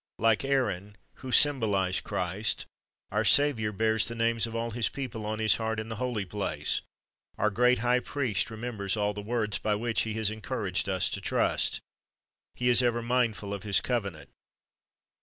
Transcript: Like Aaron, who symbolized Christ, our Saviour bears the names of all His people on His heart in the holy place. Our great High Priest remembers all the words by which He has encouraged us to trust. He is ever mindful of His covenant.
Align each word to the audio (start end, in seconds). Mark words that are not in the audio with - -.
Like 0.17 0.43
Aaron, 0.43 0.95
who 1.17 1.31
symbolized 1.31 2.03
Christ, 2.03 2.65
our 3.11 3.23
Saviour 3.23 3.71
bears 3.71 4.07
the 4.07 4.15
names 4.15 4.47
of 4.47 4.55
all 4.55 4.71
His 4.71 4.89
people 4.89 5.27
on 5.27 5.37
His 5.37 5.57
heart 5.57 5.79
in 5.79 5.89
the 5.89 5.97
holy 5.97 6.25
place. 6.25 6.81
Our 7.37 7.51
great 7.51 7.77
High 7.85 7.99
Priest 7.99 8.49
remembers 8.49 8.97
all 8.97 9.13
the 9.13 9.21
words 9.21 9.59
by 9.59 9.75
which 9.75 10.01
He 10.01 10.15
has 10.15 10.31
encouraged 10.31 10.89
us 10.89 11.07
to 11.11 11.21
trust. 11.21 11.81
He 12.55 12.67
is 12.67 12.81
ever 12.81 13.03
mindful 13.03 13.53
of 13.53 13.61
His 13.61 13.79
covenant. 13.79 14.31